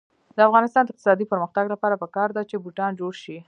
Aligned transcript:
د 0.35 0.39
افغانستان 0.47 0.83
د 0.83 0.89
اقتصادي 0.91 1.25
پرمختګ 1.31 1.65
لپاره 1.73 1.99
پکار 2.03 2.29
ده 2.35 2.41
چې 2.49 2.55
بوټان 2.63 2.91
جوړ 2.99 3.13
شي. 3.23 3.37